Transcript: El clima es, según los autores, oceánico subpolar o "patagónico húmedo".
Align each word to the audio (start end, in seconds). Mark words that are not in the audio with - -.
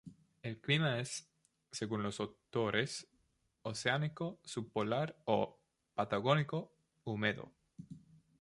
El 0.41 0.59
clima 0.59 0.99
es, 0.99 1.29
según 1.71 2.01
los 2.01 2.19
autores, 2.19 3.07
oceánico 3.61 4.39
subpolar 4.43 5.21
o 5.25 5.61
"patagónico 5.93 6.73
húmedo". 7.03 7.53